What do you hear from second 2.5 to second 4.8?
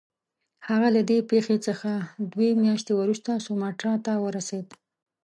میاشتې وروسته سوماټرا ته ورسېد.